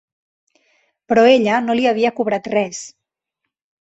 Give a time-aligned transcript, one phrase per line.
[1.11, 2.81] Però ella no li havia cobrat res.